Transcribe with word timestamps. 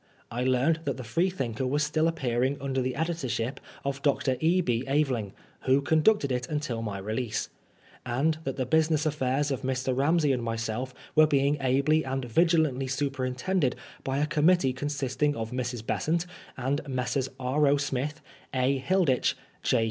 I 0.31 0.43
learned 0.43 0.79
that 0.85 0.97
the 0.97 1.03
Freethinker 1.03 1.67
was 1.67 1.83
still 1.83 2.07
ap 2.07 2.15
pearing 2.15 2.57
under 2.59 2.81
the 2.81 2.95
editorship 2.95 3.59
of 3.85 4.01
Dr. 4.01 4.35
E. 4.39 4.59
B. 4.59 4.83
Aveling, 4.87 5.31
who 5.65 5.79
conducted 5.79 6.31
it 6.31 6.49
until 6.49 6.81
my 6.81 6.97
release; 6.97 7.49
and 8.03 8.39
that 8.43 8.55
the 8.57 8.65
busi 8.65 8.89
ness 8.89 9.05
affairs 9.05 9.51
of 9.51 9.61
Mr. 9.61 9.95
Ramsey 9.95 10.31
and 10.33 10.41
myself 10.41 10.91
were 11.13 11.27
being 11.27 11.55
ably 11.61 12.03
and 12.03 12.25
vigilantly 12.25 12.87
superintended 12.87 13.75
by 14.03 14.17
a 14.17 14.25
committee 14.25 14.73
consisting 14.73 15.35
of 15.35 15.51
Mrs. 15.51 15.85
Besant, 15.85 16.25
and 16.57 16.81
Messrs. 16.89 17.29
R. 17.39 17.59
0. 17.59 17.77
Smith, 17.77 18.21
A. 18.55 18.79
Hilditch, 18.79 19.37
J. 19.61 19.79